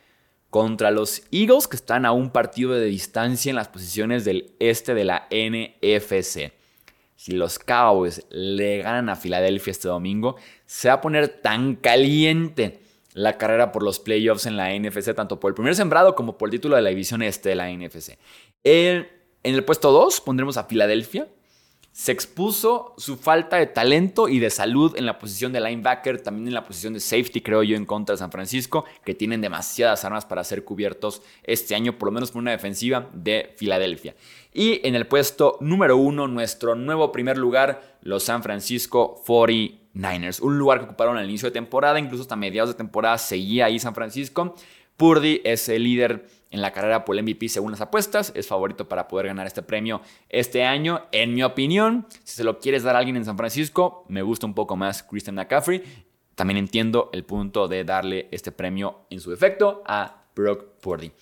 contra 0.48 0.90
los 0.90 1.24
Eagles, 1.30 1.68
que 1.68 1.76
están 1.76 2.06
a 2.06 2.12
un 2.12 2.30
partido 2.30 2.72
de 2.72 2.86
distancia 2.86 3.50
en 3.50 3.56
las 3.56 3.68
posiciones 3.68 4.24
del 4.24 4.54
este 4.58 4.94
de 4.94 5.04
la 5.04 5.28
NFC. 5.30 6.52
Si 7.16 7.32
los 7.32 7.58
Cowboys 7.58 8.24
le 8.30 8.78
ganan 8.78 9.10
a 9.10 9.16
Filadelfia 9.16 9.72
este 9.72 9.88
domingo, 9.88 10.36
se 10.64 10.88
va 10.88 10.94
a 10.94 11.00
poner 11.02 11.28
tan 11.28 11.74
caliente 11.76 12.80
la 13.16 13.38
carrera 13.38 13.72
por 13.72 13.82
los 13.82 13.98
playoffs 13.98 14.44
en 14.44 14.58
la 14.58 14.78
NFC, 14.78 15.14
tanto 15.14 15.40
por 15.40 15.50
el 15.50 15.54
primer 15.54 15.74
sembrado 15.74 16.14
como 16.14 16.36
por 16.36 16.48
el 16.48 16.50
título 16.50 16.76
de 16.76 16.82
la 16.82 16.90
división 16.90 17.22
este 17.22 17.48
de 17.48 17.54
la 17.54 17.70
NFC. 17.72 18.18
en 18.62 19.08
el 19.42 19.64
puesto 19.64 19.90
2 19.90 20.20
pondremos 20.20 20.58
a 20.58 20.64
Filadelfia, 20.64 21.26
se 21.92 22.12
expuso 22.12 22.92
su 22.98 23.16
falta 23.16 23.56
de 23.56 23.68
talento 23.68 24.28
y 24.28 24.38
de 24.38 24.50
salud 24.50 24.94
en 24.98 25.06
la 25.06 25.18
posición 25.18 25.50
de 25.50 25.62
linebacker, 25.62 26.20
también 26.20 26.48
en 26.48 26.52
la 26.52 26.66
posición 26.66 26.92
de 26.92 27.00
safety, 27.00 27.40
creo 27.40 27.62
yo, 27.62 27.74
en 27.74 27.86
contra 27.86 28.12
de 28.12 28.18
San 28.18 28.30
Francisco, 28.30 28.84
que 29.02 29.14
tienen 29.14 29.40
demasiadas 29.40 30.04
armas 30.04 30.26
para 30.26 30.44
ser 30.44 30.62
cubiertos 30.62 31.22
este 31.42 31.74
año, 31.74 31.96
por 31.96 32.08
lo 32.08 32.12
menos 32.12 32.32
por 32.32 32.42
una 32.42 32.50
defensiva 32.50 33.08
de 33.14 33.54
Filadelfia. 33.56 34.14
Y 34.52 34.86
en 34.86 34.94
el 34.94 35.06
puesto 35.06 35.56
número 35.62 35.96
uno, 35.96 36.28
nuestro 36.28 36.74
nuevo 36.74 37.12
primer 37.12 37.38
lugar, 37.38 37.96
los 38.02 38.24
San 38.24 38.42
Francisco 38.42 39.22
49ers. 39.96 40.40
Un 40.40 40.58
lugar 40.58 40.78
que 40.78 40.84
ocuparon 40.84 41.16
al 41.16 41.28
inicio 41.28 41.48
de 41.48 41.52
temporada, 41.52 41.98
incluso 41.98 42.22
hasta 42.22 42.36
mediados 42.36 42.70
de 42.70 42.76
temporada 42.76 43.18
seguía 43.18 43.66
ahí 43.66 43.78
San 43.78 43.94
Francisco. 43.94 44.54
Purdy 44.96 45.40
es 45.44 45.68
el 45.68 45.84
líder 45.84 46.26
en 46.50 46.62
la 46.62 46.72
carrera 46.72 47.04
por 47.04 47.16
el 47.16 47.22
MVP 47.22 47.48
según 47.48 47.70
las 47.70 47.80
apuestas. 47.80 48.32
Es 48.34 48.46
favorito 48.46 48.88
para 48.88 49.08
poder 49.08 49.26
ganar 49.26 49.46
este 49.46 49.62
premio 49.62 50.00
este 50.28 50.64
año. 50.64 51.02
En 51.12 51.34
mi 51.34 51.42
opinión, 51.42 52.06
si 52.24 52.36
se 52.36 52.44
lo 52.44 52.58
quieres 52.58 52.82
dar 52.82 52.96
a 52.96 52.98
alguien 52.98 53.16
en 53.16 53.24
San 53.24 53.36
Francisco, 53.36 54.04
me 54.08 54.22
gusta 54.22 54.46
un 54.46 54.54
poco 54.54 54.76
más 54.76 55.02
Christian 55.02 55.36
McCaffrey. 55.36 55.82
También 56.34 56.58
entiendo 56.58 57.10
el 57.12 57.24
punto 57.24 57.68
de 57.68 57.84
darle 57.84 58.28
este 58.30 58.52
premio 58.52 59.06
en 59.10 59.20
su 59.20 59.32
efecto 59.32 59.82
a 59.86 60.24
Brock 60.34 60.80
Purdy. 60.80 61.12